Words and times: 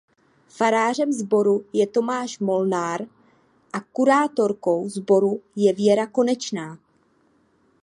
Farářem 0.49 1.11
sboru 1.11 1.65
je 1.73 1.87
Tomáš 1.87 2.39
Molnár 2.39 3.05
a 3.73 3.79
kurátorkou 3.81 4.89
sboru 4.89 5.41
je 5.55 5.73
Věra 5.73 6.07
Konečná. 6.07 6.79